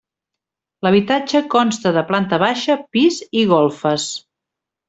L'habitatge 0.85 1.41
consta 1.55 1.93
de 1.99 2.03
planta 2.13 2.41
baixa, 2.47 2.81
pis 2.97 3.23
i 3.43 3.47
golfes. 3.55 4.09